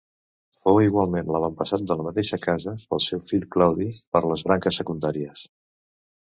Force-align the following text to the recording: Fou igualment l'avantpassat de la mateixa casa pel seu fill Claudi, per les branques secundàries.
Fou 0.61 0.79
igualment 0.85 1.29
l'avantpassat 1.35 1.83
de 1.91 1.99
la 1.99 2.07
mateixa 2.09 2.41
casa 2.47 2.75
pel 2.95 3.05
seu 3.11 3.23
fill 3.29 3.47
Claudi, 3.57 3.89
per 4.17 4.25
les 4.33 4.47
branques 4.51 4.83
secundàries. 4.85 5.49